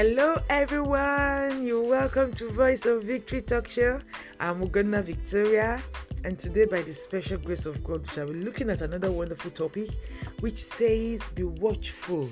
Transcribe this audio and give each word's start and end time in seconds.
Hello, 0.00 0.36
everyone. 0.48 1.66
You're 1.66 1.82
welcome 1.82 2.30
to 2.34 2.48
Voice 2.50 2.86
of 2.86 3.02
Victory 3.02 3.40
Talk 3.40 3.68
Show. 3.68 4.00
I'm 4.38 4.64
Ugonna 4.64 5.02
Victoria, 5.02 5.82
and 6.24 6.38
today, 6.38 6.66
by 6.66 6.82
the 6.82 6.92
special 6.92 7.36
grace 7.36 7.66
of 7.66 7.82
God, 7.82 8.02
we 8.02 8.06
shall 8.06 8.28
be 8.28 8.34
looking 8.34 8.70
at 8.70 8.80
another 8.80 9.10
wonderful 9.10 9.50
topic 9.50 9.90
which 10.38 10.62
says, 10.62 11.30
Be 11.30 11.42
watchful. 11.42 12.30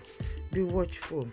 Be 0.53 0.63
watchful. 0.63 1.27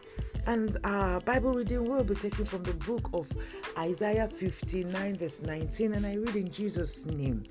And 0.47 0.75
our 0.83 1.21
Bible 1.21 1.53
reading 1.53 1.87
will 1.87 2.03
be 2.03 2.15
taken 2.15 2.45
from 2.45 2.63
the 2.63 2.73
book 2.73 3.11
of 3.13 3.31
Isaiah 3.77 4.27
59, 4.27 5.17
verse 5.17 5.43
19, 5.43 5.93
and 5.93 6.03
I 6.03 6.15
read 6.15 6.35
in 6.35 6.49
Jesus' 6.49 7.05
name. 7.05 7.43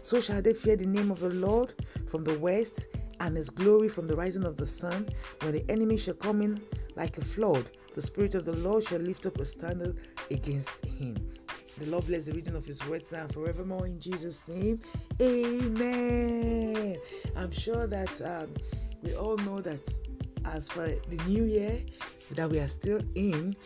So 0.00 0.18
shall 0.18 0.40
they 0.40 0.54
fear 0.54 0.76
the 0.76 0.86
name 0.86 1.10
of 1.10 1.20
the 1.20 1.34
Lord 1.34 1.74
from 2.06 2.24
the 2.24 2.38
west, 2.38 2.88
and 3.20 3.36
his 3.36 3.50
glory 3.50 3.88
from 3.88 4.06
the 4.06 4.16
rising 4.16 4.44
of 4.44 4.56
the 4.56 4.66
sun, 4.66 5.08
when 5.42 5.52
the 5.52 5.64
enemy 5.70 5.96
shall 5.96 6.14
come 6.14 6.42
in 6.42 6.60
like 6.96 7.16
a 7.18 7.20
flood. 7.20 7.70
The 7.94 8.02
Spirit 8.02 8.34
of 8.34 8.44
the 8.44 8.56
Lord 8.56 8.82
shall 8.84 9.00
lift 9.00 9.26
up 9.26 9.38
a 9.38 9.44
standard 9.44 9.96
against 10.30 10.86
him. 10.86 11.16
The 11.80 11.86
Lord 11.86 12.06
bless 12.06 12.26
the 12.26 12.34
reading 12.34 12.56
of 12.56 12.66
His 12.66 12.86
words 12.86 13.10
now 13.10 13.22
and 13.22 13.32
forevermore 13.32 13.86
in 13.86 13.98
Jesus' 13.98 14.46
name. 14.46 14.80
Amen. 15.22 16.98
I'm 17.34 17.50
sure 17.50 17.86
that 17.86 18.20
um, 18.20 18.52
we 19.02 19.14
all 19.14 19.38
know 19.38 19.62
that 19.62 19.88
as 20.44 20.68
for 20.68 20.86
the 20.86 21.22
new 21.26 21.44
year 21.44 21.78
that 22.32 22.50
we 22.50 22.58
are 22.58 22.68
still 22.68 23.00
in, 23.14 23.56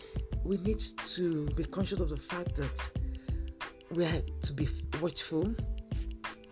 we 0.44 0.58
need 0.58 0.78
to 0.78 1.46
be 1.56 1.64
conscious 1.64 1.98
of 1.98 2.10
the 2.10 2.16
fact 2.16 2.54
that 2.54 2.90
we 3.90 4.04
are 4.04 4.22
to 4.42 4.52
be 4.52 4.68
watchful. 5.00 5.52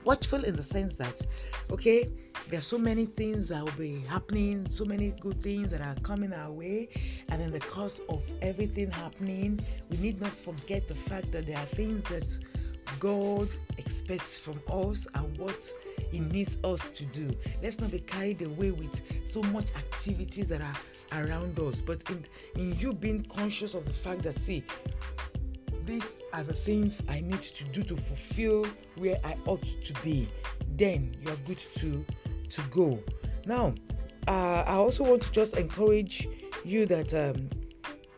Watchful 0.02 0.42
in 0.42 0.56
the 0.56 0.64
sense 0.64 0.96
that, 0.96 1.24
okay, 1.70 2.10
there 2.48 2.58
are 2.58 2.62
so 2.62 2.78
many 2.78 3.06
things 3.06 3.48
that 3.48 3.62
will 3.64 3.72
be 3.72 4.00
happening, 4.08 4.68
so 4.68 4.84
many 4.84 5.14
good 5.20 5.42
things 5.42 5.70
that 5.70 5.80
are 5.80 5.94
coming 6.02 6.32
our 6.32 6.50
way, 6.50 6.88
and 7.30 7.40
in 7.40 7.50
the 7.50 7.60
course 7.60 8.00
of 8.08 8.30
everything 8.42 8.90
happening, 8.90 9.58
we 9.90 9.96
need 9.98 10.20
not 10.20 10.30
forget 10.30 10.86
the 10.88 10.94
fact 10.94 11.32
that 11.32 11.46
there 11.46 11.58
are 11.58 11.66
things 11.66 12.04
that 12.04 12.38
God 12.98 13.48
expects 13.78 14.38
from 14.38 14.60
us 14.70 15.06
and 15.14 15.36
what 15.38 15.72
He 16.10 16.20
needs 16.20 16.58
us 16.64 16.88
to 16.90 17.04
do. 17.06 17.30
Let's 17.62 17.80
not 17.80 17.90
be 17.90 18.00
carried 18.00 18.42
away 18.42 18.70
with 18.70 19.02
so 19.26 19.42
much 19.44 19.74
activities 19.74 20.48
that 20.50 20.60
are 20.60 21.24
around 21.24 21.58
us, 21.58 21.80
but 21.80 22.08
in, 22.10 22.24
in 22.56 22.76
you 22.78 22.92
being 22.92 23.22
conscious 23.22 23.74
of 23.74 23.86
the 23.86 23.92
fact 23.92 24.22
that, 24.24 24.38
see, 24.38 24.64
these 25.84 26.22
are 26.32 26.42
the 26.42 26.52
things 26.52 27.02
I 27.08 27.20
need 27.20 27.42
to 27.42 27.64
do 27.66 27.82
to 27.82 27.96
fulfill 27.96 28.66
where 28.96 29.18
I 29.24 29.36
ought 29.46 29.64
to 29.64 29.94
be. 30.02 30.28
Then 30.76 31.14
you 31.20 31.30
are 31.30 31.36
good 31.44 31.58
to 31.58 32.04
to 32.52 32.62
go. 32.70 33.02
Now, 33.46 33.74
uh, 34.28 34.64
I 34.66 34.74
also 34.74 35.04
want 35.04 35.22
to 35.22 35.32
just 35.32 35.58
encourage 35.58 36.28
you 36.64 36.86
that 36.86 37.12
um, 37.14 37.50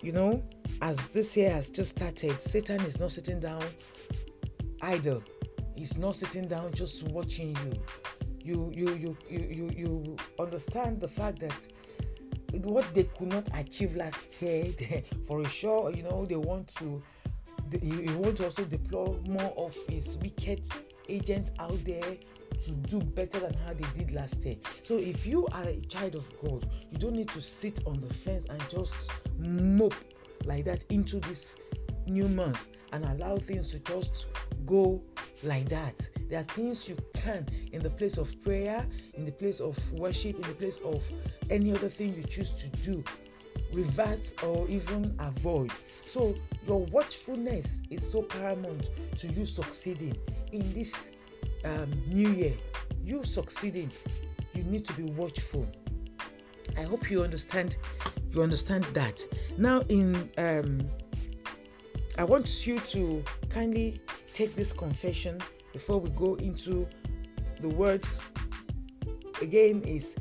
you 0.03 0.13
know, 0.13 0.43
as 0.83 1.13
this 1.13 1.37
year 1.37 1.51
has 1.51 1.71
just 1.71 1.99
started, 1.99 2.41
Satan 2.41 2.81
is 2.83 3.01
not 3.01 3.11
sitting 3.11 3.41
down 3.41 3.65
idle. 4.83 5.23
He's 5.75 5.97
not 5.97 6.15
sitting 6.15 6.47
down 6.47 6.73
just 6.75 7.05
watching 7.09 7.57
you. 7.57 7.73
You 8.41 8.73
you 8.75 8.95
you 8.95 9.17
you 9.31 9.41
you, 9.41 9.71
you 9.75 10.17
understand 10.39 11.01
the 11.01 11.09
fact 11.09 11.39
that 11.41 11.67
what 12.63 12.93
they 12.95 13.05
could 13.05 13.29
not 13.29 13.49
achieve 13.59 13.97
last 13.97 14.41
year, 14.43 14.67
for 15.27 15.45
sure, 15.47 15.91
you 15.91 16.03
know, 16.03 16.27
they 16.27 16.37
want 16.37 16.69
to 16.77 17.03
he, 17.81 18.09
want 18.13 18.37
to 18.37 18.45
also 18.45 18.65
deploy 18.65 19.17
more 19.27 19.53
of 19.57 19.77
his 19.89 20.19
wicked 20.19 20.63
agents 21.09 21.51
out 21.59 21.83
there 21.85 22.17
to 22.63 22.71
do 22.73 23.01
better 23.01 23.41
than 23.41 23.55
how 23.55 23.73
they 23.75 23.87
did 23.95 24.13
last 24.13 24.45
year. 24.45 24.57
So 24.83 24.99
if 24.99 25.27
you 25.27 25.47
are 25.53 25.65
a 25.65 25.81
child 25.83 26.15
of 26.15 26.31
God, 26.41 26.67
you 26.91 26.99
don't 26.99 27.15
need 27.15 27.29
to 27.31 27.41
sit 27.41 27.81
on 27.87 28.01
the 28.01 28.13
fence 28.13 28.47
and 28.47 28.61
just 28.69 28.95
mope 29.39 29.95
like 30.45 30.65
that 30.65 30.85
into 30.91 31.21
this 31.21 31.57
new 32.07 32.29
month 32.29 32.71
and 32.93 33.05
allow 33.05 33.39
things 33.39 33.71
to 33.71 33.81
just 33.81 34.29
go 34.67 35.03
like 35.43 35.69
that. 35.69 36.09
There 36.29 36.41
are 36.41 36.45
things 36.45 36.89
you 36.89 36.97
can 37.15 37.47
in 37.73 37.83
the 37.83 37.91
place 37.91 38.19
of 38.19 38.41
prayer, 38.43 38.87
in 39.15 39.25
the 39.25 39.33
place 39.33 39.61
of 39.61 39.77
worship, 39.93 40.37
in 40.37 40.43
the 40.43 40.55
place 40.55 40.79
of 40.79 41.05
any 41.51 41.73
other 41.73 41.89
thing 41.89 42.15
you 42.15 42.23
choose 42.23 42.51
to 42.53 42.69
do 42.83 43.05
revert 43.73 44.21
or 44.45 44.69
even 44.69 45.15
avoid. 45.19 45.71
So, 46.07 46.35
your 46.67 46.85
watchfulness 46.87 47.83
is 47.91 48.09
so 48.09 48.23
paramount 48.23 48.91
to 49.19 49.29
you 49.29 49.45
succeeding 49.45 50.17
in 50.53 50.73
this 50.73 51.11
um, 51.65 51.91
new 52.07 52.31
year. 52.31 52.55
You 53.05 53.25
succeeding, 53.25 53.91
you 54.55 54.63
need 54.65 54.85
to 54.87 54.93
be 54.95 55.05
watchful. 55.05 55.67
I 56.77 56.83
hope 56.83 57.11
you 57.11 57.23
understand. 57.23 57.77
You 58.31 58.43
understand 58.43 58.85
that. 58.95 59.23
Now, 59.59 59.81
in 59.89 60.31
um, 60.39 60.89
I 62.19 62.25
want 62.25 62.67
you 62.67 62.79
to 62.81 63.25
kindly 63.49 64.01
take 64.33 64.55
this 64.55 64.73
confession 64.73 65.41
before 65.73 66.01
we 66.01 66.11
go 66.11 66.35
into 66.37 66.89
the 67.61 67.69
word. 67.69 68.05
Again, 69.43 69.83
is 69.83 70.17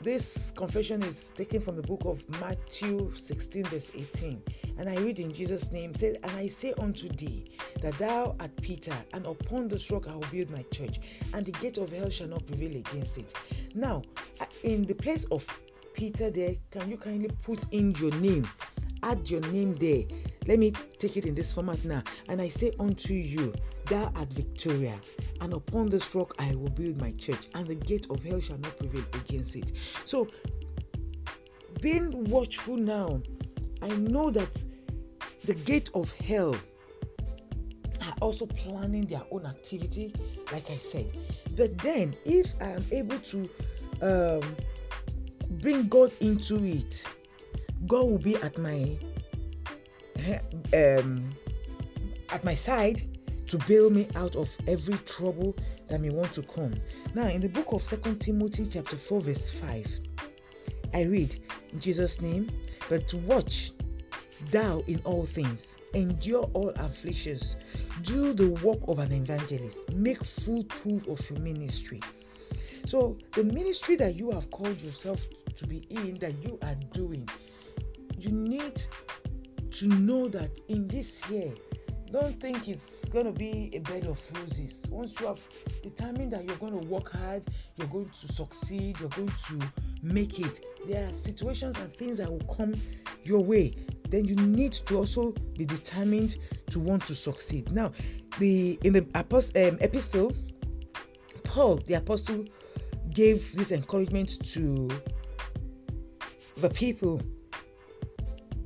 this 0.00 0.52
confession 0.52 1.02
is 1.02 1.30
taken 1.30 1.60
from 1.60 1.76
the 1.76 1.82
book 1.82 2.02
of 2.04 2.28
Matthew 2.40 3.12
16, 3.14 3.64
verse 3.64 3.90
18. 3.96 4.42
And 4.78 4.88
I 4.88 4.96
read 4.98 5.18
in 5.18 5.32
Jesus' 5.32 5.72
name, 5.72 5.92
says, 5.94 6.16
And 6.22 6.32
I 6.36 6.46
say 6.46 6.72
unto 6.78 7.08
thee 7.08 7.50
that 7.82 7.98
thou 7.98 8.36
art 8.38 8.50
Peter, 8.62 8.94
and 9.12 9.26
upon 9.26 9.68
this 9.68 9.90
rock 9.90 10.06
I 10.08 10.14
will 10.14 10.26
build 10.30 10.50
my 10.50 10.62
church, 10.70 11.00
and 11.34 11.44
the 11.44 11.52
gate 11.52 11.78
of 11.78 11.90
hell 11.90 12.10
shall 12.10 12.28
not 12.28 12.46
prevail 12.46 12.76
against 12.76 13.18
it. 13.18 13.34
Now, 13.74 14.02
uh, 14.40 14.46
in 14.62 14.86
the 14.86 14.94
place 14.94 15.24
of 15.26 15.46
Peter 15.94 16.30
there, 16.30 16.52
can 16.70 16.88
you 16.88 16.96
kindly 16.96 17.30
put 17.42 17.64
in 17.72 17.92
your 17.96 18.12
name? 18.16 18.48
Add 19.02 19.28
your 19.28 19.40
name 19.52 19.74
there. 19.74 20.04
Let 20.46 20.58
me 20.58 20.72
take 20.98 21.16
it 21.16 21.26
in 21.26 21.34
this 21.34 21.54
format 21.54 21.84
now. 21.84 22.02
And 22.28 22.40
I 22.40 22.48
say 22.48 22.72
unto 22.78 23.14
you, 23.14 23.52
thou 23.88 24.12
art 24.16 24.32
Victoria, 24.32 24.98
and 25.40 25.52
upon 25.52 25.88
this 25.88 26.14
rock 26.14 26.34
I 26.38 26.54
will 26.54 26.70
build 26.70 26.98
my 26.98 27.12
church, 27.12 27.48
and 27.54 27.66
the 27.66 27.74
gate 27.74 28.06
of 28.10 28.22
hell 28.22 28.40
shall 28.40 28.58
not 28.58 28.76
prevail 28.76 29.04
against 29.14 29.56
it. 29.56 29.72
So, 30.04 30.28
being 31.80 32.24
watchful 32.24 32.76
now, 32.76 33.22
I 33.82 33.88
know 33.88 34.30
that 34.30 34.64
the 35.44 35.54
gate 35.54 35.90
of 35.94 36.12
hell 36.18 36.56
are 38.04 38.14
also 38.20 38.46
planning 38.46 39.06
their 39.06 39.22
own 39.30 39.46
activity, 39.46 40.14
like 40.52 40.70
I 40.70 40.76
said. 40.76 41.12
But 41.56 41.78
then, 41.78 42.14
if 42.24 42.60
I 42.60 42.70
am 42.70 42.84
able 42.92 43.18
to 43.18 43.50
um, 44.02 44.56
bring 45.60 45.88
God 45.88 46.12
into 46.20 46.64
it, 46.64 47.04
God 47.86 48.04
will 48.04 48.18
be 48.18 48.36
at 48.36 48.58
my 48.58 48.98
um, 50.74 51.30
at 52.30 52.44
my 52.44 52.54
side 52.54 53.00
to 53.48 53.58
bail 53.66 53.90
me 53.90 54.06
out 54.14 54.36
of 54.36 54.54
every 54.66 54.96
trouble 54.98 55.56
that 55.88 56.00
may 56.00 56.10
want 56.10 56.32
to 56.34 56.42
come. 56.42 56.74
Now, 57.14 57.26
in 57.28 57.40
the 57.40 57.48
book 57.48 57.72
of 57.72 57.82
Second 57.82 58.20
Timothy, 58.20 58.66
chapter 58.66 58.96
4, 58.96 59.20
verse 59.22 59.60
5, 59.60 60.00
I 60.94 61.02
read 61.02 61.36
in 61.72 61.80
Jesus' 61.80 62.20
name, 62.20 62.50
but 62.88 63.12
watch 63.14 63.72
thou 64.50 64.82
in 64.86 65.00
all 65.04 65.24
things, 65.24 65.78
endure 65.94 66.48
all 66.52 66.70
afflictions, 66.76 67.56
do 68.02 68.32
the 68.32 68.50
work 68.62 68.78
of 68.86 68.98
an 68.98 69.12
evangelist, 69.12 69.92
make 69.92 70.22
full 70.24 70.64
proof 70.64 71.08
of 71.08 71.28
your 71.30 71.40
ministry. 71.40 72.00
So, 72.84 73.18
the 73.34 73.44
ministry 73.44 73.96
that 73.96 74.14
you 74.14 74.30
have 74.30 74.50
called 74.50 74.80
yourself 74.80 75.26
to 75.56 75.66
be 75.66 75.86
in, 75.90 76.18
that 76.20 76.34
you 76.42 76.58
are 76.62 76.76
doing, 76.92 77.28
you 78.18 78.30
need 78.30 78.80
to 79.72 79.88
know 79.88 80.28
that 80.28 80.60
in 80.68 80.88
this 80.88 81.28
year, 81.28 81.52
don't 82.12 82.40
think 82.40 82.68
it's 82.68 83.08
going 83.08 83.26
to 83.26 83.32
be 83.32 83.70
a 83.74 83.80
bed 83.80 84.04
of 84.04 84.20
roses. 84.34 84.86
Once 84.90 85.20
you 85.20 85.26
have 85.26 85.44
determined 85.82 86.32
that 86.32 86.44
you're 86.44 86.56
going 86.56 86.78
to 86.78 86.86
work 86.86 87.10
hard, 87.12 87.44
you're 87.76 87.88
going 87.88 88.08
to 88.08 88.32
succeed, 88.32 88.98
you're 89.00 89.08
going 89.10 89.32
to 89.46 89.60
make 90.02 90.38
it, 90.38 90.64
there 90.86 91.08
are 91.08 91.12
situations 91.12 91.76
and 91.76 91.92
things 91.92 92.18
that 92.18 92.30
will 92.30 92.54
come 92.54 92.74
your 93.24 93.44
way. 93.44 93.74
Then 94.08 94.24
you 94.24 94.36
need 94.36 94.72
to 94.72 94.96
also 94.96 95.32
be 95.56 95.66
determined 95.66 96.36
to 96.70 96.80
want 96.80 97.04
to 97.06 97.14
succeed. 97.14 97.70
Now, 97.72 97.92
the 98.38 98.78
in 98.84 98.94
the 98.94 99.06
apostle, 99.14 99.68
um, 99.68 99.78
epistle, 99.80 100.32
Paul 101.44 101.76
the 101.86 101.94
apostle 101.94 102.44
gave 103.10 103.52
this 103.52 103.70
encouragement 103.70 104.42
to 104.52 104.90
the 106.56 106.70
people 106.70 107.20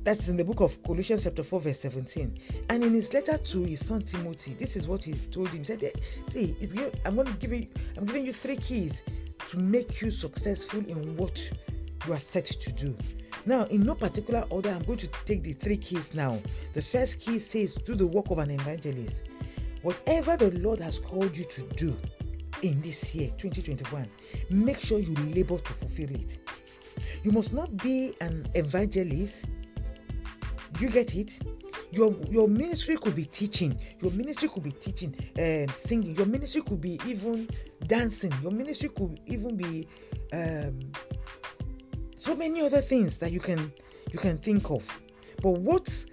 that's 0.03 0.27
in 0.27 0.35
the 0.35 0.43
book 0.43 0.59
of 0.59 0.81
Colossians 0.83 1.23
chapter 1.23 1.43
4 1.43 1.61
verse 1.61 1.79
17. 1.79 2.37
And 2.69 2.83
in 2.83 2.93
his 2.93 3.13
letter 3.13 3.37
to 3.37 3.63
his 3.63 3.85
son 3.85 4.01
Timothy, 4.01 4.53
this 4.53 4.75
is 4.75 4.87
what 4.87 5.03
he 5.03 5.13
told 5.13 5.49
him. 5.49 5.59
He 5.59 5.63
said, 5.63 5.91
see, 6.27 6.55
I'm 7.05 7.15
going 7.15 7.27
to 7.27 7.33
give 7.33 7.53
you, 7.53 7.67
I'm 7.97 8.05
giving 8.05 8.25
you 8.25 8.33
three 8.33 8.57
keys 8.57 9.03
to 9.47 9.57
make 9.57 10.01
you 10.01 10.11
successful 10.11 10.79
in 10.87 11.15
what 11.15 11.51
you 12.05 12.13
are 12.13 12.19
set 12.19 12.45
to 12.45 12.73
do. 12.73 12.95
Now, 13.45 13.63
in 13.65 13.83
no 13.83 13.95
particular 13.95 14.45
order, 14.49 14.69
I'm 14.69 14.83
going 14.83 14.99
to 14.99 15.09
take 15.25 15.43
the 15.43 15.53
three 15.53 15.77
keys 15.77 16.13
now. 16.13 16.39
The 16.73 16.81
first 16.81 17.21
key 17.21 17.37
says, 17.37 17.75
do 17.75 17.95
the 17.95 18.07
work 18.07 18.29
of 18.29 18.39
an 18.39 18.51
evangelist. 18.51 19.23
Whatever 19.81 20.37
the 20.37 20.51
Lord 20.59 20.79
has 20.79 20.99
called 20.99 21.37
you 21.37 21.43
to 21.45 21.61
do 21.75 21.95
in 22.61 22.79
this 22.81 23.13
year, 23.15 23.29
2021, 23.37 24.09
make 24.49 24.79
sure 24.79 24.99
you 24.99 25.13
labor 25.33 25.57
to 25.57 25.73
fulfill 25.73 26.11
it. 26.11 26.39
You 27.23 27.31
must 27.31 27.53
not 27.53 27.75
be 27.77 28.13
an 28.21 28.47
evangelist 28.55 29.47
Do 30.73 30.85
you 30.85 30.91
get 30.91 31.15
it? 31.15 31.39
Your 31.91 32.15
your 32.29 32.47
ministry 32.47 32.97
could 32.97 33.15
be 33.15 33.25
teaching. 33.25 33.79
Your 34.01 34.11
ministry 34.11 34.49
could 34.49 34.63
be 34.63 34.71
teaching, 34.71 35.15
um, 35.37 35.73
singing. 35.73 36.15
Your 36.15 36.25
ministry 36.25 36.61
could 36.61 36.81
be 36.81 36.99
even 37.05 37.47
dancing. 37.85 38.33
Your 38.41 38.51
ministry 38.51 38.89
could 38.89 39.19
even 39.27 39.55
be 39.55 39.87
um, 40.31 40.79
so 42.15 42.35
many 42.35 42.61
other 42.61 42.81
things 42.81 43.19
that 43.19 43.31
you 43.31 43.39
can 43.39 43.71
you 44.11 44.19
can 44.19 44.37
think 44.37 44.71
of. 44.71 44.87
But 45.41 45.51
what 45.51 46.05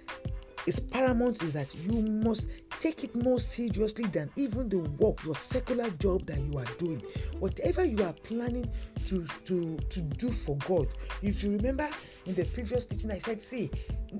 is 0.67 0.79
paramount 0.79 1.41
is 1.41 1.53
that 1.53 1.73
you 1.75 2.01
must 2.01 2.49
take 2.79 3.03
it 3.03 3.15
more 3.15 3.39
seriously 3.39 4.05
than 4.05 4.29
even 4.35 4.69
the 4.69 4.79
work, 4.79 5.23
your 5.23 5.35
secular 5.35 5.89
job 5.91 6.25
that 6.25 6.39
you 6.39 6.57
are 6.57 6.65
doing. 6.77 6.99
Whatever 7.39 7.85
you 7.85 8.03
are 8.03 8.13
planning 8.13 8.69
to 9.07 9.25
to 9.45 9.77
to 9.77 10.01
do 10.01 10.31
for 10.31 10.57
God. 10.67 10.87
If 11.21 11.43
you 11.43 11.51
remember 11.51 11.87
in 12.25 12.35
the 12.35 12.45
previous 12.45 12.85
teaching, 12.85 13.11
I 13.11 13.17
said, 13.17 13.41
see, 13.41 13.69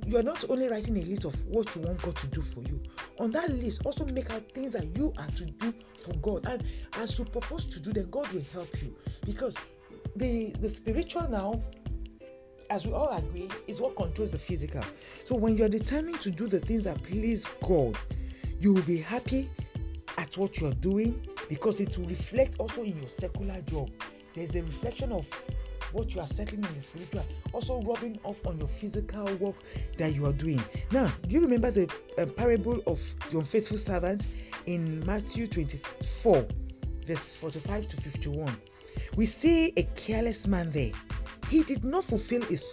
you 0.05 0.17
are 0.17 0.23
not 0.23 0.49
only 0.49 0.67
writing 0.67 0.97
a 0.97 1.01
list 1.01 1.25
of 1.25 1.45
what 1.45 1.75
you 1.75 1.81
want 1.81 2.01
God 2.01 2.15
to 2.17 2.27
do 2.27 2.41
for 2.41 2.61
you. 2.61 2.81
On 3.19 3.31
that 3.31 3.49
list, 3.49 3.85
also 3.85 4.05
make 4.13 4.29
out 4.31 4.41
things 4.53 4.73
that 4.73 4.95
you 4.97 5.13
are 5.17 5.27
to 5.27 5.45
do 5.45 5.73
for 5.97 6.13
God. 6.15 6.45
And 6.47 6.63
as 6.93 7.19
you 7.19 7.25
propose 7.25 7.67
to 7.67 7.81
do 7.81 7.91
them, 7.91 8.09
God 8.09 8.31
will 8.31 8.45
help 8.53 8.81
you. 8.81 8.95
Because 9.25 9.57
the 10.15 10.53
the 10.59 10.69
spiritual 10.69 11.29
now 11.29 11.61
as 12.71 12.87
we 12.87 12.93
all 12.93 13.09
agree, 13.17 13.49
is 13.67 13.81
what 13.81 13.97
controls 13.97 14.31
the 14.31 14.37
physical. 14.37 14.81
So 15.25 15.35
when 15.35 15.57
you're 15.57 15.69
determined 15.69 16.21
to 16.21 16.31
do 16.31 16.47
the 16.47 16.59
things 16.61 16.85
that 16.85 17.03
please 17.03 17.45
God, 17.61 17.99
you 18.61 18.73
will 18.73 18.81
be 18.83 18.97
happy 18.97 19.49
at 20.17 20.37
what 20.37 20.59
you're 20.59 20.73
doing 20.75 21.27
because 21.49 21.81
it 21.81 21.97
will 21.97 22.07
reflect 22.07 22.55
also 22.59 22.83
in 22.83 22.97
your 22.97 23.09
secular 23.09 23.59
job. 23.63 23.91
There's 24.33 24.55
a 24.55 24.63
reflection 24.63 25.11
of 25.11 25.27
what 25.91 26.13
you 26.13 26.21
are 26.21 26.27
settling 26.27 26.63
in 26.63 26.73
the 26.73 26.81
spiritual, 26.81 27.25
also 27.53 27.81
rubbing 27.81 28.19
off 28.23 28.45
on 28.45 28.57
your 28.57 28.67
physical 28.67 29.25
work 29.35 29.55
that 29.97 30.13
you 30.13 30.25
are 30.25 30.33
doing. 30.33 30.63
Now, 30.91 31.11
do 31.27 31.35
you 31.35 31.41
remember 31.41 31.71
the 31.71 31.91
uh, 32.17 32.25
parable 32.25 32.81
of 32.87 33.01
the 33.29 33.37
unfaithful 33.39 33.77
servant 33.77 34.27
in 34.65 35.05
Matthew 35.05 35.47
24, 35.47 36.47
verse 37.05 37.33
45 37.35 37.87
to 37.89 37.97
51? 37.97 38.55
We 39.15 39.25
see 39.25 39.73
a 39.77 39.83
careless 39.95 40.47
man 40.47 40.71
there 40.71 40.91
he 41.51 41.63
did 41.63 41.83
not 41.83 42.05
fulfill 42.05 42.41
his 42.43 42.63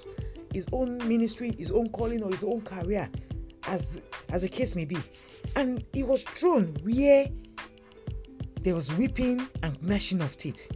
his 0.54 0.66
own 0.72 0.96
ministry, 1.06 1.50
his 1.58 1.70
own 1.70 1.90
calling, 1.90 2.22
or 2.22 2.30
his 2.30 2.44
own 2.44 2.62
career, 2.62 3.10
as 3.66 4.00
as 4.30 4.42
the 4.42 4.48
case 4.48 4.76
may 4.76 4.84
be. 4.84 4.96
And 5.56 5.84
he 5.92 6.04
was 6.04 6.22
thrown 6.22 6.76
where 6.82 7.26
there 8.62 8.74
was 8.74 8.92
weeping 8.94 9.46
and 9.62 9.82
gnashing 9.82 10.20
of 10.20 10.36
teeth. 10.36 10.70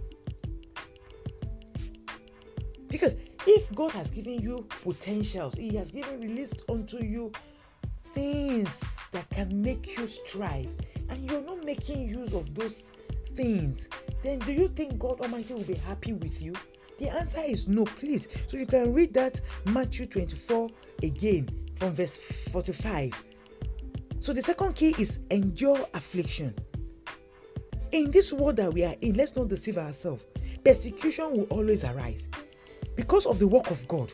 Because 3.02 3.16
if 3.48 3.74
God 3.74 3.90
has 3.94 4.12
given 4.12 4.40
you 4.40 4.64
potentials, 4.82 5.56
He 5.56 5.74
has 5.74 5.90
given 5.90 6.20
released 6.20 6.62
unto 6.68 6.98
you 6.98 7.32
things 8.12 8.96
that 9.10 9.28
can 9.30 9.60
make 9.60 9.98
you 9.98 10.06
strive, 10.06 10.72
and 11.08 11.28
you're 11.28 11.40
not 11.40 11.64
making 11.64 12.08
use 12.08 12.32
of 12.32 12.54
those 12.54 12.92
things, 13.34 13.88
then 14.22 14.38
do 14.38 14.52
you 14.52 14.68
think 14.68 15.00
God 15.00 15.20
Almighty 15.20 15.52
will 15.52 15.64
be 15.64 15.74
happy 15.74 16.12
with 16.12 16.40
you? 16.40 16.52
The 16.98 17.08
answer 17.08 17.40
is 17.44 17.66
no, 17.66 17.86
please. 17.86 18.28
So 18.46 18.56
you 18.56 18.66
can 18.66 18.94
read 18.94 19.12
that 19.14 19.40
Matthew 19.64 20.06
24 20.06 20.70
again 21.02 21.48
from 21.74 21.94
verse 21.94 22.18
45. 22.52 23.10
So 24.20 24.32
the 24.32 24.42
second 24.42 24.76
key 24.76 24.94
is 24.96 25.18
endure 25.32 25.84
affliction. 25.94 26.54
In 27.90 28.12
this 28.12 28.32
world 28.32 28.54
that 28.58 28.72
we 28.72 28.84
are 28.84 28.94
in, 29.00 29.14
let's 29.14 29.34
not 29.34 29.48
deceive 29.48 29.76
ourselves. 29.76 30.24
Persecution 30.62 31.32
will 31.32 31.46
always 31.50 31.82
arise 31.82 32.28
because 32.96 33.26
of 33.26 33.38
the 33.38 33.48
work 33.48 33.70
of 33.70 33.86
God. 33.88 34.12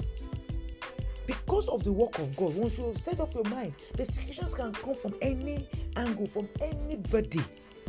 Because 1.26 1.68
of 1.68 1.84
the 1.84 1.92
work 1.92 2.18
of 2.18 2.34
God, 2.36 2.54
once 2.54 2.78
you 2.78 2.94
set 2.96 3.20
up 3.20 3.34
your 3.34 3.44
mind, 3.44 3.74
persecutions 3.94 4.54
can 4.54 4.72
come 4.72 4.94
from 4.94 5.14
any 5.20 5.68
angle, 5.96 6.26
from 6.26 6.48
anybody. 6.60 7.42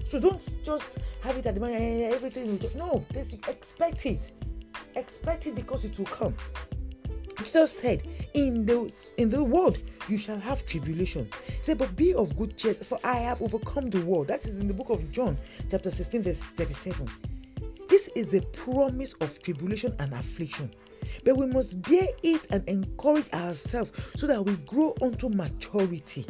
So 0.06 0.20
don't 0.20 0.60
just 0.64 1.00
have 1.24 1.38
it 1.38 1.46
at 1.46 1.56
the 1.56 1.62
mind, 1.62 1.76
eh, 1.76 2.12
everything 2.14 2.48
will 2.48 2.58
just, 2.58 2.76
no, 2.76 3.06
expect 3.16 4.06
it 4.06 4.32
expect 4.96 5.48
it 5.48 5.56
because 5.56 5.86
it 5.86 5.98
will 5.98 6.06
come. 6.06 6.36
Jesus 7.38 7.72
said, 7.80 8.04
In 8.34 8.66
the 8.66 8.94
in 9.18 9.30
the 9.30 9.44
world 9.44 9.80
you 10.10 10.18
shall 10.18 10.40
have 10.40 10.66
tribulation. 10.66 11.30
He 11.46 11.64
said, 11.64 11.78
But 11.78 11.96
be 11.96 12.14
of 12.14 12.36
good 12.36 12.58
cheer, 12.58 12.74
for 12.74 13.00
I 13.04 13.16
have 13.16 13.42
overcome 13.42 13.90
the 13.90 14.02
world. 14.02 14.28
That 14.28 14.46
is 14.46 14.58
in 14.58 14.68
the 14.68 14.74
book 14.74 14.90
of 14.90 15.10
John, 15.12 15.38
chapter 15.70 15.90
16, 15.90 16.24
verse 16.24 16.44
37. 16.58 17.08
This 17.90 18.08
is 18.16 18.36
a 18.36 18.42
promise 18.42 19.14
of 19.14 19.42
tribulation 19.42 19.96
and 19.98 20.14
affliction. 20.14 20.72
But 21.26 21.38
we 21.38 21.48
must 21.48 21.82
bear 21.82 22.08
it 22.22 22.46
and 22.52 22.68
encourage 22.70 23.32
ourselves 23.34 23.92
so 24.16 24.28
that 24.28 24.46
we 24.46 24.56
grow 24.58 24.94
unto 25.02 25.28
maturity. 25.28 26.26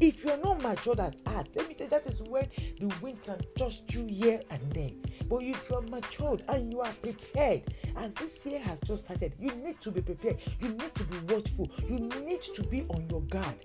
If 0.00 0.24
you're 0.24 0.36
not 0.38 0.60
matured 0.60 0.98
at 0.98 1.14
heart, 1.26 1.48
let 1.54 1.68
me 1.68 1.74
tell 1.74 1.86
you 1.86 1.90
that 1.90 2.06
is 2.06 2.22
when 2.22 2.48
the 2.80 2.92
wind 3.00 3.22
can 3.22 3.38
toss 3.56 3.82
you 3.90 4.06
here 4.06 4.42
and 4.50 4.60
there. 4.72 4.90
But 5.28 5.42
if 5.42 5.70
you're 5.70 5.82
matured 5.82 6.42
and 6.48 6.72
you 6.72 6.80
are 6.80 6.92
prepared, 7.00 7.62
as 7.96 8.14
this 8.16 8.44
year 8.44 8.58
has 8.58 8.80
just 8.80 9.04
started, 9.04 9.34
you 9.38 9.52
need 9.52 9.80
to 9.82 9.92
be 9.92 10.02
prepared. 10.02 10.42
You 10.60 10.70
need 10.70 10.94
to 10.96 11.04
be 11.04 11.32
watchful. 11.32 11.70
You 11.88 12.00
need 12.00 12.42
to 12.42 12.62
be 12.64 12.82
on 12.88 13.08
your 13.08 13.22
guard. 13.22 13.64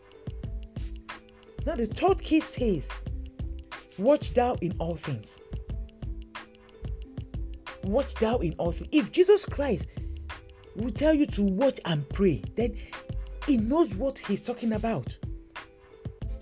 Now, 1.66 1.76
the 1.76 1.88
third 1.88 2.22
key 2.22 2.40
says, 2.40 2.90
Watch 3.98 4.34
thou 4.34 4.56
in 4.62 4.74
all 4.80 4.96
things. 4.96 5.42
Watch 7.84 8.16
thou 8.16 8.38
in 8.38 8.54
all 8.58 8.72
things. 8.72 8.90
If 8.92 9.12
Jesus 9.12 9.46
Christ 9.46 9.88
will 10.76 10.92
tell 10.92 11.14
you 11.14 11.26
to 11.28 11.42
watch 11.42 11.80
and 11.86 12.08
pray, 12.10 12.44
then 12.56 12.76
he 13.48 13.58
knows 13.58 13.96
what 13.96 14.18
he's 14.18 14.44
talking 14.44 14.74
about. 14.74 15.18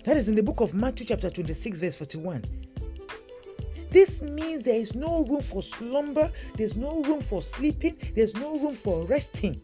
That 0.04 0.16
is 0.16 0.28
in 0.28 0.34
the 0.34 0.42
book 0.42 0.60
of 0.60 0.74
Matthew, 0.74 1.06
chapter 1.06 1.30
26, 1.30 1.80
verse 1.80 1.96
41. 1.96 2.44
This 3.90 4.22
means 4.22 4.62
there 4.62 4.80
is 4.80 4.94
no 4.94 5.24
room 5.24 5.42
for 5.42 5.62
slumber, 5.62 6.30
there's 6.56 6.76
no 6.76 7.02
room 7.02 7.20
for 7.20 7.42
sleeping, 7.42 7.96
there's 8.14 8.34
no 8.34 8.58
room 8.58 8.74
for 8.74 9.04
resting. 9.04 9.60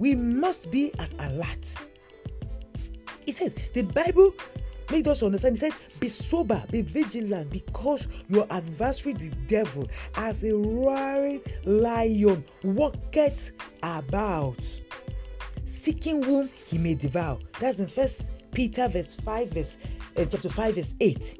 We 0.00 0.14
must 0.14 0.70
be 0.70 0.92
at 0.98 1.14
alert. 1.20 1.76
He 3.24 3.32
says, 3.32 3.54
the 3.74 3.82
Bible 3.82 4.34
made 4.90 5.08
us 5.08 5.22
understand. 5.22 5.56
He 5.56 5.60
said, 5.60 5.72
Be 6.00 6.08
sober, 6.08 6.62
be 6.70 6.82
vigilant, 6.82 7.50
because 7.50 8.08
your 8.28 8.46
adversary, 8.50 9.14
the 9.14 9.30
devil, 9.46 9.86
as 10.16 10.44
a 10.44 10.54
roaring 10.54 11.40
lion, 11.64 12.44
walketh 12.62 13.52
about, 13.82 14.80
seeking 15.64 16.22
whom 16.22 16.48
he 16.66 16.78
may 16.78 16.94
devour. 16.94 17.38
That's 17.60 17.78
in 17.78 17.88
First 17.88 18.32
Peter 18.52 18.88
verse 18.88 19.14
5 19.14 19.50
verse 19.50 19.78
uh, 20.16 20.24
chapter 20.24 20.48
5 20.48 20.74
verse 20.74 20.94
8 21.00 21.38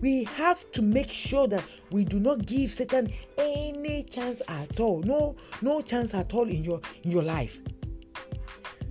we 0.00 0.24
have 0.24 0.70
to 0.72 0.82
make 0.82 1.10
sure 1.10 1.46
that 1.48 1.62
we 1.90 2.04
do 2.04 2.18
not 2.18 2.44
give 2.46 2.70
satan 2.70 3.10
any 3.38 4.02
chance 4.02 4.42
at 4.48 4.80
all. 4.80 5.02
No 5.02 5.36
no 5.62 5.80
chance 5.80 6.14
at 6.14 6.34
all 6.34 6.48
in 6.48 6.62
your 6.64 6.80
in 7.04 7.10
your 7.10 7.22
life. 7.22 7.58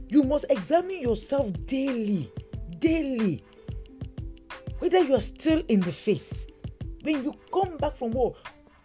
You 0.10 0.24
must 0.24 0.46
examine 0.50 1.02
yourself 1.02 1.52
daily 1.66 2.32
daily. 2.84 3.42
Whether 4.80 5.02
you 5.04 5.16
are 5.16 5.22
still 5.22 5.64
in 5.70 5.80
the 5.80 5.92
faith 5.94 6.52
when 7.04 7.24
you 7.24 7.34
come 7.54 7.78
back 7.78 7.96
from 7.96 8.12
war 8.12 8.36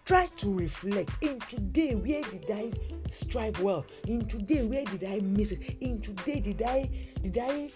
try 0.04 0.26
to 0.36 0.54
reflect. 0.54 1.10
In 1.20 1.40
today 1.40 1.96
where 1.96 2.22
did 2.30 2.48
i 2.48 2.70
strive 3.08 3.60
well? 3.60 3.84
In 4.06 4.24
today 4.26 4.64
where 4.64 4.84
did 4.84 5.02
i 5.02 5.18
miss 5.18 5.50
it? 5.50 5.78
In 5.80 6.00
today 6.00 6.38
did 6.38 6.62
i 6.62 6.88
did 7.22 7.38
i 7.38 7.70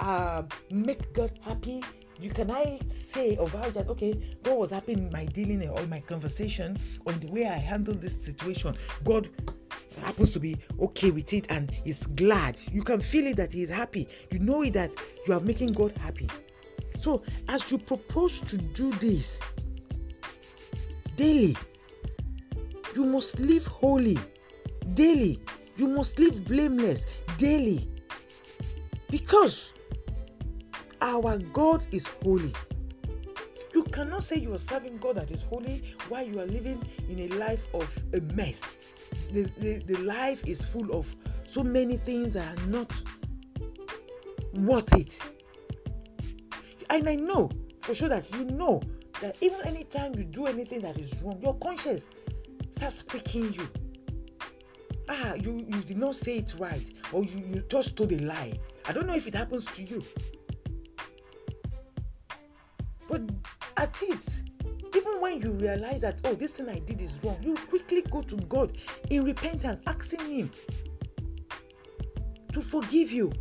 uh, 0.00 0.42
make 0.70 1.12
god 1.12 1.38
happy? 1.42 1.84
You 2.18 2.30
can 2.30 2.50
I 2.50 2.80
say 2.88 3.36
or 3.36 3.46
vouch 3.46 3.74
that 3.74 3.88
okay, 3.88 4.36
God 4.42 4.58
was 4.58 4.70
happy 4.70 4.94
in 4.94 5.10
my 5.12 5.26
dealing 5.26 5.68
or 5.68 5.86
my 5.86 6.00
conversation 6.00 6.76
or 7.04 7.12
in 7.12 7.20
the 7.20 7.30
way 7.30 7.46
I 7.46 7.58
handled 7.58 8.00
this 8.00 8.24
situation. 8.24 8.74
God 9.04 9.28
happens 10.00 10.32
to 10.32 10.40
be 10.40 10.56
okay 10.80 11.10
with 11.10 11.32
it 11.32 11.50
and 11.50 11.70
is 11.84 12.06
glad. 12.06 12.60
You 12.72 12.82
can 12.82 13.00
feel 13.00 13.26
it 13.26 13.36
that 13.36 13.52
He 13.52 13.62
is 13.62 13.70
happy. 13.70 14.08
You 14.30 14.38
know 14.40 14.62
it 14.62 14.74
that 14.74 14.94
you 15.26 15.34
are 15.34 15.40
making 15.40 15.72
God 15.72 15.92
happy. 15.98 16.28
So 16.98 17.22
as 17.48 17.70
you 17.70 17.78
propose 17.78 18.40
to 18.42 18.58
do 18.58 18.92
this 18.94 19.40
daily, 21.16 21.56
you 22.94 23.04
must 23.04 23.38
live 23.40 23.66
holy 23.66 24.18
daily. 24.94 25.38
You 25.76 25.88
must 25.88 26.18
live 26.18 26.44
blameless 26.44 27.06
daily. 27.36 27.88
Because 29.10 29.74
our 31.00 31.38
God 31.38 31.86
is 31.92 32.08
holy. 32.22 32.52
You 33.78 33.84
cannot 33.84 34.24
say 34.24 34.40
you 34.40 34.52
are 34.52 34.58
serving 34.58 34.98
God 34.98 35.14
that 35.18 35.30
is 35.30 35.44
holy 35.44 35.84
while 36.08 36.26
you 36.26 36.40
are 36.40 36.46
living 36.46 36.82
in 37.08 37.20
a 37.20 37.28
life 37.36 37.64
of 37.74 37.96
a 38.12 38.20
mess. 38.34 38.74
The, 39.30 39.44
the, 39.56 39.84
the 39.86 39.98
life 39.98 40.44
is 40.48 40.66
full 40.66 40.92
of 40.92 41.14
so 41.46 41.62
many 41.62 41.96
things 41.96 42.34
that 42.34 42.58
are 42.58 42.66
not 42.66 43.00
worth 44.52 44.92
it. 44.94 45.20
And 46.90 47.08
I 47.08 47.14
know 47.14 47.52
for 47.78 47.94
sure 47.94 48.08
that 48.08 48.28
you 48.32 48.46
know 48.46 48.82
that 49.22 49.36
even 49.40 49.60
anytime 49.64 50.16
you 50.16 50.24
do 50.24 50.46
anything 50.46 50.80
that 50.80 50.98
is 50.98 51.22
wrong, 51.22 51.40
your 51.40 51.54
conscience 51.58 52.08
starts 52.72 52.96
speaking 52.96 53.52
you. 53.52 53.68
ah, 55.08 55.34
you, 55.34 55.64
you 55.68 55.80
did 55.82 55.98
not 55.98 56.16
say 56.16 56.38
it 56.38 56.52
right, 56.58 56.90
or 57.12 57.22
you, 57.22 57.44
you 57.46 57.64
just 57.70 57.96
told 57.96 58.10
a 58.10 58.18
lie. 58.18 58.58
I 58.88 58.92
don't 58.92 59.06
know 59.06 59.14
if 59.14 59.28
it 59.28 59.36
happens 59.36 59.66
to 59.66 59.84
you. 59.84 60.02
But 63.08 63.22
at 63.78 64.02
it, 64.02 64.42
even 64.94 65.20
when 65.20 65.40
you 65.40 65.52
realize 65.52 66.00
that, 66.00 66.20
oh, 66.24 66.34
this 66.34 66.56
thing 66.56 66.68
I 66.68 66.80
did 66.80 67.00
is 67.00 67.20
wrong, 67.22 67.38
you 67.42 67.54
quickly 67.54 68.02
go 68.02 68.22
to 68.22 68.36
God 68.36 68.72
in 69.10 69.24
repentance, 69.24 69.80
asking 69.86 70.30
Him 70.30 70.50
to 72.52 72.60
forgive 72.60 73.12
you. 73.12 73.32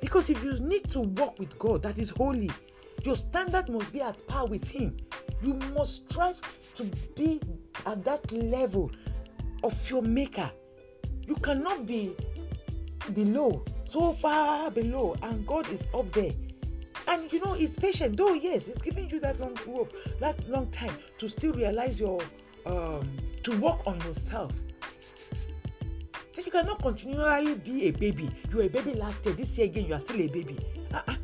Because 0.00 0.30
if 0.30 0.42
you 0.44 0.58
need 0.60 0.90
to 0.92 1.00
walk 1.00 1.38
with 1.38 1.58
God 1.58 1.82
that 1.82 1.98
is 1.98 2.10
holy, 2.10 2.50
your 3.02 3.16
standard 3.16 3.68
must 3.68 3.92
be 3.92 4.00
at 4.00 4.26
par 4.26 4.46
with 4.46 4.70
Him. 4.70 4.96
You 5.42 5.54
must 5.74 6.10
strive 6.10 6.40
to 6.74 6.84
be 7.16 7.40
at 7.86 8.04
that 8.04 8.30
level 8.32 8.90
of 9.64 9.90
your 9.90 10.02
Maker. 10.02 10.50
You 11.26 11.34
cannot 11.36 11.86
be 11.86 12.14
below, 13.14 13.64
so 13.86 14.12
far 14.12 14.70
below, 14.70 15.16
and 15.22 15.46
God 15.46 15.68
is 15.70 15.86
up 15.94 16.10
there. 16.12 16.32
And 17.10 17.32
you 17.32 17.40
know, 17.40 17.54
it's 17.54 17.76
patient, 17.76 18.16
though, 18.16 18.34
yes, 18.34 18.68
it's 18.68 18.80
giving 18.80 19.10
you 19.10 19.18
that 19.18 19.40
long 19.40 19.58
rope, 19.66 19.92
that 20.20 20.48
long 20.48 20.70
time 20.70 20.94
to 21.18 21.28
still 21.28 21.52
realize 21.52 21.98
your, 21.98 22.22
um, 22.66 23.10
to 23.42 23.58
work 23.58 23.84
on 23.84 24.00
yourself. 24.02 24.56
So 26.32 26.42
you 26.42 26.52
cannot 26.52 26.80
continually 26.80 27.56
be 27.56 27.88
a 27.88 27.90
baby. 27.90 28.30
You 28.50 28.58
were 28.58 28.62
a 28.62 28.68
baby 28.68 28.92
last 28.92 29.26
year, 29.26 29.34
this 29.34 29.58
year 29.58 29.66
again, 29.66 29.86
you 29.86 29.94
are 29.94 29.98
still 29.98 30.20
a 30.20 30.28
baby. 30.28 30.56
Uh-uh. 30.94 31.16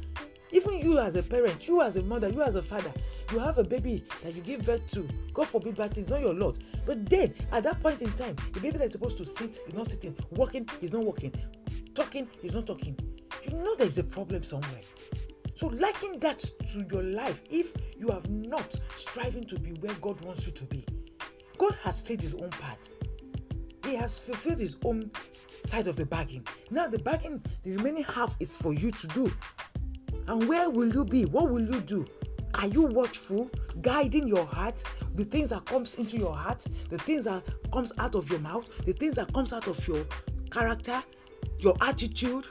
Even 0.51 0.81
you 0.81 0.99
as 0.99 1.15
a 1.15 1.23
parent, 1.23 1.69
you 1.69 1.81
as 1.81 1.97
a 1.97 2.03
mother, 2.03 2.31
you 2.31 2.43
as 2.43 2.57
a 2.57 2.63
father, 2.63 2.93
you 3.31 3.39
have 3.39 3.59
a 3.59 3.65
baby 3.65 4.03
that 4.25 4.35
you 4.35 4.43
give 4.43 4.65
birth 4.65 4.85
to. 4.89 5.09
God 5.33 5.47
forbid 5.47 5.77
bad 5.77 5.97
it's 5.97 6.11
not 6.11 6.21
your 6.21 6.35
lot. 6.35 6.59
But 6.85 7.09
then, 7.09 7.33
at 7.53 7.63
that 7.63 7.79
point 7.79 8.03
in 8.03 8.11
time, 8.15 8.35
the 8.55 8.61
baby 8.61 8.79
that 8.79 8.87
is 8.87 8.93
supposed 8.93 9.19
to 9.19 9.25
sit 9.25 9.61
is 9.69 9.75
not 9.75 9.87
sitting, 9.87 10.17
walking 10.31 10.69
is 10.81 10.93
not 10.93 11.05
walking, 11.05 11.33
talking 11.95 12.29
is 12.43 12.57
not 12.57 12.67
talking. 12.67 12.99
You 13.45 13.53
know 13.53 13.77
there 13.77 13.87
is 13.87 13.99
a 13.99 14.05
problem 14.05 14.43
somewhere. 14.43 14.81
So, 15.57 15.69
liken 15.69 16.21
that 16.21 16.39
to 16.73 16.85
your 16.93 17.03
life 17.03 17.43
if 17.49 17.73
you 17.99 18.09
have 18.09 18.29
not 18.29 18.79
striving 18.95 19.45
to 19.45 19.59
be 19.59 19.71
where 19.81 19.95
God 19.95 20.21
wants 20.21 20.47
you 20.47 20.53
to 20.53 20.67
be. 20.67 20.85
God 21.57 21.75
has 21.83 22.03
played 22.03 22.21
his 22.21 22.35
own 22.35 22.51
part. 22.51 22.91
He 23.83 23.97
has 23.97 24.21
fulfilled 24.21 24.61
his 24.61 24.77
own 24.85 25.11
side 25.63 25.87
of 25.87 25.97
the 25.97 26.05
bargain. 26.05 26.45
Now, 26.71 26.89
the 26.89 26.99
bargain, 26.99 27.43
the 27.63 27.75
remaining 27.75 28.05
half 28.05 28.37
is 28.39 28.55
for 28.55 28.75
you 28.75 28.91
to 28.91 29.07
do. 29.09 29.33
And 30.29 30.47
where 30.47 30.69
will 30.69 30.93
you 30.93 31.07
be? 31.07 31.25
What 31.25 31.49
will 31.49 31.63
you 31.63 31.81
do? 31.81 32.07
Are 32.57 32.67
you 32.67 32.83
watchful, 32.83 33.51
guiding 33.81 34.29
your 34.29 34.45
heart, 34.45 34.85
the 35.15 35.25
things 35.25 35.49
that 35.51 35.65
comes 35.65 35.95
into 35.95 36.19
your 36.19 36.35
heart, 36.35 36.67
the 36.91 36.99
things 36.99 37.25
that 37.25 37.43
comes 37.73 37.95
out 37.99 38.15
of 38.15 38.29
your 38.29 38.41
mouth, 38.41 38.85
the 38.85 38.93
things 38.93 39.15
that 39.15 39.33
comes 39.33 39.55
out 39.55 39.69
of 39.69 39.89
your 39.89 40.05
character, 40.51 41.03
your 41.61 41.75
attitude? 41.81 42.47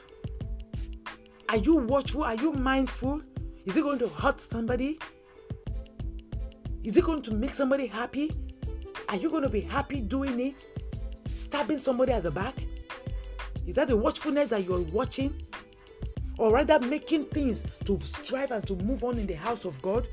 Are 1.48 1.58
you 1.58 1.76
watchful? 1.76 2.24
Are 2.24 2.34
you 2.34 2.52
mindful? 2.52 3.22
Is 3.66 3.76
it 3.76 3.82
going 3.82 3.98
to 4.00 4.08
hurt 4.08 4.40
somebody? 4.40 4.98
Is 6.82 6.96
it 6.96 7.04
going 7.04 7.22
to 7.22 7.34
make 7.34 7.50
somebody 7.50 7.86
happy? 7.86 8.32
Are 9.08 9.16
you 9.16 9.30
going 9.30 9.42
to 9.42 9.48
be 9.48 9.60
happy 9.60 10.00
doing 10.00 10.40
it? 10.40 10.68
Stabbing 11.34 11.78
somebody 11.78 12.12
at 12.12 12.24
the 12.24 12.30
back? 12.30 12.54
Is 13.66 13.76
that 13.76 13.88
the 13.88 13.96
watchfulness 13.96 14.48
that 14.48 14.64
you're 14.64 14.82
watching? 14.92 15.40
Or 16.38 16.52
rather, 16.52 16.80
making 16.80 17.24
things 17.26 17.78
to 17.80 17.98
strive 18.02 18.50
and 18.50 18.66
to 18.66 18.76
move 18.76 19.04
on 19.04 19.18
in 19.18 19.26
the 19.26 19.34
house 19.34 19.64
of 19.64 19.80
God? 19.82 20.08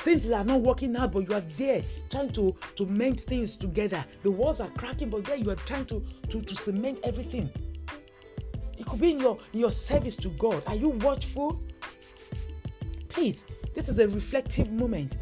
Things 0.00 0.28
that 0.28 0.36
are 0.36 0.44
not 0.44 0.60
working 0.60 0.96
out, 0.96 1.12
but 1.12 1.28
you 1.28 1.34
are 1.34 1.42
there 1.56 1.82
trying 2.10 2.30
to, 2.32 2.54
to 2.76 2.86
mend 2.86 3.20
things 3.20 3.56
together. 3.56 4.04
The 4.22 4.30
walls 4.30 4.60
are 4.60 4.70
cracking, 4.70 5.10
but 5.10 5.24
there 5.24 5.36
you 5.36 5.50
are 5.50 5.56
trying 5.56 5.86
to, 5.86 6.04
to, 6.28 6.40
to 6.40 6.54
cement 6.54 7.00
everything. 7.04 7.50
Could 8.88 9.00
be 9.00 9.10
in 9.10 9.20
your, 9.20 9.36
your 9.52 9.70
service 9.70 10.16
to 10.16 10.30
God. 10.30 10.62
Are 10.66 10.74
you 10.74 10.88
watchful? 10.88 11.62
Please, 13.08 13.44
this 13.74 13.90
is 13.90 13.98
a 13.98 14.08
reflective 14.08 14.72
moment. 14.72 15.18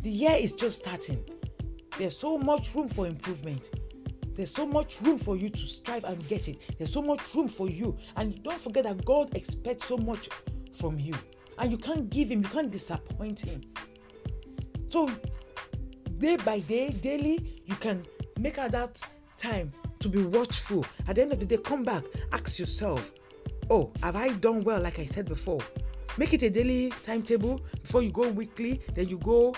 The 0.00 0.08
year 0.08 0.36
is 0.38 0.54
just 0.54 0.78
starting. 0.82 1.22
There's 1.98 2.16
so 2.16 2.38
much 2.38 2.74
room 2.74 2.88
for 2.88 3.06
improvement. 3.06 3.70
There's 4.32 4.50
so 4.50 4.64
much 4.64 5.02
room 5.02 5.18
for 5.18 5.36
you 5.36 5.50
to 5.50 5.58
strive 5.58 6.04
and 6.04 6.26
get 6.28 6.48
it. 6.48 6.76
There's 6.78 6.90
so 6.90 7.02
much 7.02 7.34
room 7.34 7.46
for 7.46 7.68
you. 7.68 7.98
And 8.16 8.42
don't 8.42 8.58
forget 8.58 8.84
that 8.84 9.04
God 9.04 9.36
expects 9.36 9.84
so 9.84 9.98
much 9.98 10.30
from 10.72 10.98
you. 10.98 11.14
And 11.58 11.70
you 11.70 11.76
can't 11.76 12.08
give 12.08 12.30
Him, 12.30 12.40
you 12.40 12.48
can't 12.48 12.70
disappoint 12.70 13.40
Him. 13.40 13.60
So, 14.88 15.10
day 16.16 16.38
by 16.38 16.60
day, 16.60 16.88
daily, 16.88 17.60
you 17.66 17.74
can 17.74 18.06
make 18.38 18.56
out 18.56 18.72
that 18.72 19.02
time 19.36 19.72
to 20.00 20.08
be 20.08 20.22
watchful. 20.22 20.84
At 21.06 21.16
the 21.16 21.22
end 21.22 21.32
of 21.32 21.40
the 21.40 21.46
day, 21.46 21.58
come 21.58 21.84
back, 21.84 22.04
ask 22.32 22.58
yourself, 22.58 23.12
Oh, 23.70 23.92
have 24.02 24.16
I 24.16 24.32
done 24.32 24.64
well, 24.64 24.80
like 24.80 24.98
I 24.98 25.04
said 25.04 25.28
before? 25.28 25.60
Make 26.18 26.32
it 26.34 26.42
a 26.42 26.50
daily 26.50 26.92
timetable 27.02 27.60
before 27.82 28.02
you 28.02 28.10
go 28.10 28.28
weekly, 28.28 28.80
then 28.94 29.08
you 29.08 29.18
go 29.18 29.54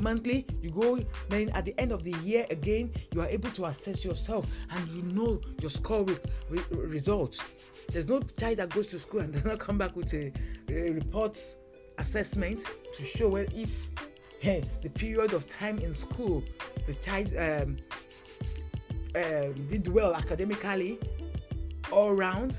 monthly 0.00 0.46
you 0.60 0.70
go 0.70 0.98
then 1.30 1.48
at 1.54 1.64
the 1.64 1.74
end 1.80 1.90
of 1.90 2.04
the 2.04 2.12
year 2.22 2.46
again 2.50 2.90
you 3.14 3.20
are 3.22 3.28
able 3.28 3.48
to 3.50 3.64
assess 3.64 4.04
yourself 4.04 4.46
and 4.72 4.86
you 4.90 5.02
know 5.02 5.40
your 5.60 5.70
score 5.70 6.04
re- 6.04 6.18
re- 6.50 6.62
results 6.70 7.42
there's 7.90 8.06
no 8.06 8.20
child 8.38 8.58
that 8.58 8.68
goes 8.70 8.88
to 8.88 8.98
school 8.98 9.20
and 9.20 9.32
does 9.32 9.46
not 9.46 9.58
come 9.58 9.78
back 9.78 9.96
with 9.96 10.12
a, 10.12 10.30
a 10.68 10.90
report 10.90 11.38
assessment 11.98 12.66
to 12.92 13.02
show 13.02 13.36
if 13.36 13.90
hey, 14.40 14.62
the 14.82 14.90
period 14.90 15.32
of 15.32 15.48
time 15.48 15.78
in 15.78 15.94
school 15.94 16.42
the 16.86 16.94
child 16.94 17.34
um, 17.38 17.76
um, 19.16 19.52
did 19.66 19.88
well 19.88 20.14
academically 20.14 20.98
all 21.90 22.14
round 22.14 22.58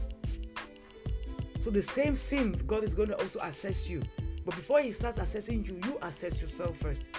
so 1.59 1.69
the 1.69 1.81
same 1.81 2.15
thing 2.15 2.53
god 2.65 2.83
is 2.83 2.95
going 2.95 3.09
to 3.09 3.17
also 3.17 3.39
assess 3.41 3.89
you 3.89 4.01
but 4.47 4.55
before 4.55 4.79
he 4.79 4.93
starts 4.93 5.17
assessing 5.17 5.65
you, 5.65 5.77
you 5.83 5.99
assess 6.01 6.41
yourself 6.41 6.77
first. 6.77 7.09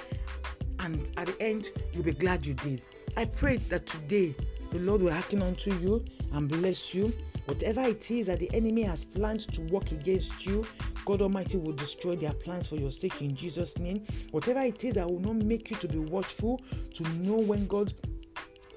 And 0.79 1.11
at 1.19 1.27
the 1.27 1.37
end, 1.43 1.69
you'll 1.93 2.03
be 2.03 2.13
glad 2.13 2.47
you 2.47 2.55
did. 2.55 2.87
I 3.19 3.27
pray 3.27 3.59
that 3.69 3.87
today 3.87 4.35
the 4.71 4.79
Lord 4.79 5.03
will 5.03 5.13
hearken 5.13 5.43
unto 5.43 5.75
you 5.75 6.03
and 6.33 6.49
bless 6.49 6.95
you. 6.95 7.13
Whatever 7.45 7.83
it 7.83 8.11
is 8.11 8.29
that 8.29 8.41
the 8.41 8.51
enemy 8.55 8.81
has 8.85 9.05
planned 9.05 9.41
to 9.53 9.61
work 9.65 9.93
against 9.93 10.47
you, 10.47 10.67
God 11.05 11.21
Almighty 11.21 11.59
will 11.59 11.75
destroy 11.75 12.17
their 12.17 12.33
plans 12.33 12.67
for 12.67 12.77
your 12.77 12.91
sake 12.91 13.21
in 13.21 13.37
Jesus' 13.37 13.77
name. 13.77 14.03
Whatever 14.31 14.61
it 14.61 14.83
is 14.83 14.95
that 14.95 15.07
will 15.07 15.21
not 15.21 15.37
make 15.37 15.71
you 15.71 15.77
to 15.77 15.89
be 15.89 15.99
watchful, 15.99 16.63
to 16.95 17.03
know 17.17 17.37
when 17.37 17.67
God 17.67 17.93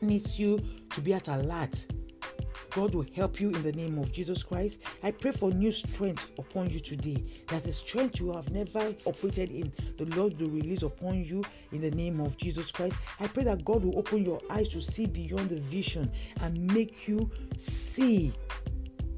needs 0.01 0.39
you 0.39 0.62
to 0.91 1.01
be 1.01 1.13
at 1.13 1.27
alert 1.27 1.88
God 2.72 2.96
will 2.96 3.05
help 3.15 3.41
you 3.41 3.50
in 3.50 3.62
the 3.63 3.74
name 3.74 3.98
of 3.98 4.13
Jesus 4.13 4.43
Christ. 4.43 4.81
I 5.03 5.12
pray 5.12 5.31
for 5.31 5.51
new 5.51 5.72
strength 5.72 6.31
upon 6.39 6.70
you 6.70 6.79
today. 6.79 7.24
That 7.48 7.63
the 7.63 7.72
strength 7.72 8.22
you 8.22 8.31
have 8.31 8.50
never 8.50 8.96
operated 9.05 9.51
in, 9.51 9.74
the 9.98 10.05
Lord 10.15 10.39
will 10.39 10.50
release 10.50 10.81
upon 10.81 11.24
you 11.24 11.43
in 11.74 11.81
the 11.81 11.91
name 11.91 12.22
of 12.22 12.38
Jesus 12.38 12.72
Christ. 12.72 12.98
I 13.20 13.27
pray 13.27 13.43
that 13.43 13.65
God 13.65 13.84
will 13.84 14.00
open 14.00 14.24
your 14.24 14.41
eyes 14.50 14.70
to 14.70 14.81
see 14.81 15.05
beyond 15.05 15.50
the 15.50 15.60
vision 15.60 16.10
and 16.41 16.74
make 16.74 17.10
you 17.10 17.29
see 17.58 18.31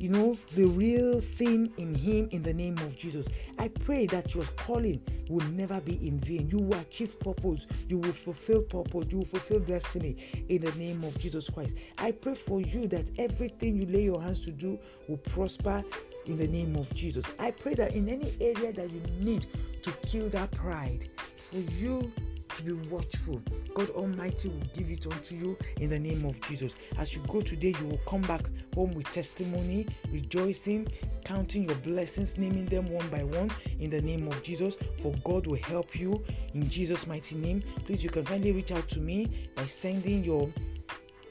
you 0.03 0.09
know, 0.09 0.37
the 0.53 0.65
real 0.65 1.21
thing 1.21 1.71
in 1.77 1.95
Him 1.95 2.27
in 2.31 2.43
the 2.43 2.53
name 2.53 2.77
of 2.79 2.97
Jesus. 2.97 3.25
I 3.57 3.69
pray 3.69 4.05
that 4.07 4.35
your 4.35 4.43
calling 4.57 5.01
will 5.29 5.45
never 5.51 5.79
be 5.79 5.95
in 6.05 6.19
vain. 6.19 6.49
You 6.51 6.59
will 6.59 6.77
achieve 6.77 7.17
purpose, 7.21 7.67
you 7.87 7.99
will 7.99 8.11
fulfill 8.11 8.63
purpose, 8.63 9.05
you 9.11 9.19
will 9.19 9.25
fulfill 9.25 9.61
destiny 9.61 10.17
in 10.49 10.61
the 10.61 10.73
name 10.73 11.05
of 11.05 11.17
Jesus 11.19 11.49
Christ. 11.49 11.77
I 11.99 12.11
pray 12.11 12.35
for 12.35 12.59
you 12.59 12.85
that 12.89 13.11
everything 13.17 13.77
you 13.77 13.85
lay 13.85 14.03
your 14.03 14.21
hands 14.21 14.43
to 14.43 14.51
do 14.51 14.77
will 15.07 15.19
prosper 15.19 15.81
in 16.25 16.37
the 16.37 16.49
name 16.49 16.75
of 16.75 16.93
Jesus. 16.93 17.25
I 17.39 17.51
pray 17.51 17.73
that 17.75 17.95
in 17.95 18.09
any 18.09 18.33
area 18.41 18.73
that 18.73 18.91
you 18.91 18.99
need 19.21 19.45
to 19.83 19.91
kill 20.05 20.27
that 20.31 20.51
pride, 20.51 21.07
for 21.37 21.59
you 21.81 22.11
to 22.55 22.63
be 22.63 22.73
watchful. 22.89 23.41
God 23.73 23.89
Almighty 23.91 24.49
will 24.49 24.67
give 24.73 24.89
it 24.89 25.05
unto 25.07 25.35
you 25.35 25.57
in 25.79 25.89
the 25.89 25.99
name 25.99 26.25
of 26.25 26.39
Jesus. 26.41 26.75
As 26.97 27.15
you 27.15 27.23
go 27.27 27.41
today, 27.41 27.73
you 27.79 27.87
will 27.87 28.01
come 28.05 28.21
back 28.21 28.49
home 28.75 28.93
with 28.93 29.11
testimony, 29.11 29.87
rejoicing, 30.11 30.87
counting 31.23 31.63
your 31.63 31.75
blessings, 31.75 32.37
naming 32.37 32.65
them 32.65 32.89
one 32.89 33.07
by 33.09 33.23
one 33.23 33.51
in 33.79 33.89
the 33.89 34.01
name 34.01 34.27
of 34.27 34.41
Jesus. 34.43 34.75
For 34.97 35.13
God 35.23 35.47
will 35.47 35.57
help 35.57 35.99
you 35.99 36.23
in 36.53 36.69
Jesus' 36.69 37.07
mighty 37.07 37.35
name. 37.35 37.63
Please, 37.85 38.03
you 38.03 38.09
can 38.09 38.25
kindly 38.25 38.51
reach 38.51 38.71
out 38.71 38.87
to 38.89 38.99
me 38.99 39.49
by 39.55 39.65
sending 39.65 40.23
your 40.23 40.49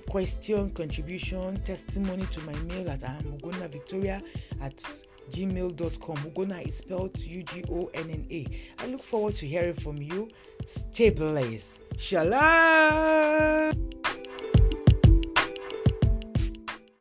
question, 0.09 0.71
contribution, 0.71 1.57
testimony 1.63 2.27
to 2.27 2.41
my 2.43 2.55
mail 2.63 2.91
at 2.91 3.05
um, 3.05 3.23
amugona 3.23 3.69
victoria 3.69 4.23
at 4.61 5.05
gmail.com. 5.33 6.17
Ugonna 6.17 6.67
is 6.67 6.79
spelled 6.79 7.19
U 7.19 7.43
G 7.43 7.65
O 7.71 7.91
N 7.95 8.11
N 8.11 8.27
A. 8.31 8.47
I 8.79 8.87
look 8.87 9.03
forward 9.03 9.35
to 9.37 9.47
hearing 9.47 9.75
from 9.75 9.97
you. 9.97 10.29
Stay 10.65 11.11
blessed. 11.11 11.81
Shalom. 11.97 14.02